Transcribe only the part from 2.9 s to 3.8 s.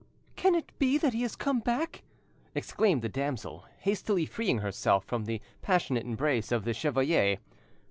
the damsel,